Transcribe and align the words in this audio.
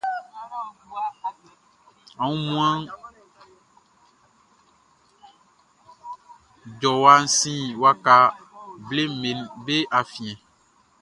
Aunmuan 2.23 2.79
jɔwa 6.79 7.13
sin 7.37 7.63
waka 7.81 8.15
bleʼm 8.87 9.13
be 9.65 9.75
afiɛn. 9.99 10.37